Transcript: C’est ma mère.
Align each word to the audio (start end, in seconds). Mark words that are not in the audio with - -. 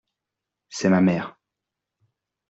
C’est 0.67 0.89
ma 0.89 0.99
mère. 0.99 1.37